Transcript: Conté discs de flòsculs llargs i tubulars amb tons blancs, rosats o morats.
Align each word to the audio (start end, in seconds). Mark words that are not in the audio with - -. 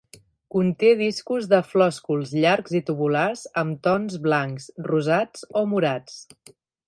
Conté 0.53 0.87
discs 1.01 1.49
de 1.51 1.59
flòsculs 1.73 2.31
llargs 2.45 2.73
i 2.79 2.81
tubulars 2.89 3.45
amb 3.63 3.79
tons 3.89 4.17
blancs, 4.25 4.67
rosats 4.89 5.47
o 5.63 5.67
morats. 5.75 6.19